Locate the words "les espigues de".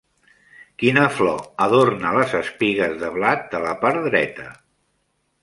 2.15-3.13